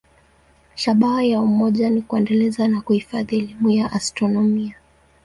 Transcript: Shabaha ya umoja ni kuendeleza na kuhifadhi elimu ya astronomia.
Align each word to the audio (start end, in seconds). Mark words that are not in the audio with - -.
Shabaha 0.75 1.23
ya 1.23 1.41
umoja 1.41 1.89
ni 1.89 2.01
kuendeleza 2.01 2.67
na 2.67 2.81
kuhifadhi 2.81 3.37
elimu 3.37 3.69
ya 3.71 3.91
astronomia. 3.91 4.75